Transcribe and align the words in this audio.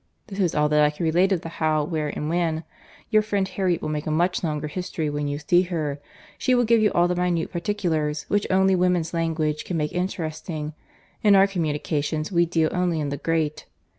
This 0.25 0.39
is 0.39 0.55
all 0.55 0.67
that 0.69 0.81
I 0.81 0.89
can 0.89 1.03
relate 1.03 1.31
of 1.31 1.41
the 1.41 1.49
how, 1.61 1.83
where, 1.83 2.07
and 2.09 2.27
when. 2.27 2.63
Your 3.11 3.21
friend 3.21 3.47
Harriet 3.47 3.83
will 3.83 3.89
make 3.89 4.07
a 4.07 4.11
much 4.11 4.43
longer 4.43 4.67
history 4.67 5.11
when 5.11 5.27
you 5.27 5.37
see 5.37 5.61
her.—She 5.61 6.55
will 6.55 6.63
give 6.63 6.81
you 6.81 6.91
all 6.93 7.07
the 7.07 7.15
minute 7.15 7.51
particulars, 7.51 8.23
which 8.27 8.47
only 8.49 8.73
woman's 8.75 9.13
language 9.13 9.63
can 9.63 9.77
make 9.77 9.93
interesting.—In 9.93 11.35
our 11.35 11.45
communications 11.45 12.31
we 12.31 12.47
deal 12.47 12.69
only 12.71 12.99
in 12.99 13.09
the 13.09 13.17
great. 13.17 13.67